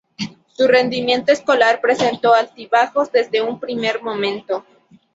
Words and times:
Su 0.57 0.67
rendimiento 0.67 1.31
escolar 1.31 1.79
presentó 1.79 2.33
altibajos 2.33 3.11
desde 3.11 3.43
un 3.43 3.59
primer 3.59 4.01
momento. 4.01 4.65